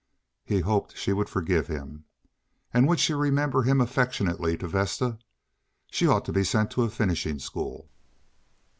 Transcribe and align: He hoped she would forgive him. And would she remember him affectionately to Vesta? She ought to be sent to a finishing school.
He 0.43 0.61
hoped 0.61 0.97
she 0.97 1.13
would 1.13 1.29
forgive 1.29 1.67
him. 1.67 2.05
And 2.73 2.87
would 2.87 2.99
she 2.99 3.13
remember 3.13 3.61
him 3.61 3.79
affectionately 3.79 4.57
to 4.57 4.67
Vesta? 4.67 5.19
She 5.91 6.07
ought 6.07 6.25
to 6.25 6.33
be 6.33 6.43
sent 6.43 6.71
to 6.71 6.81
a 6.81 6.89
finishing 6.89 7.37
school. 7.37 7.87